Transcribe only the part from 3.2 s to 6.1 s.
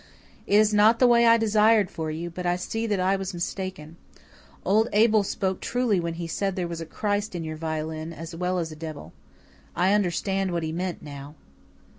mistaken. Old Abel spoke truly